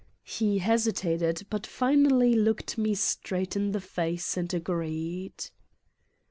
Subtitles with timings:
[0.23, 5.43] He hesitated but finally looked me straight in the face and agreed.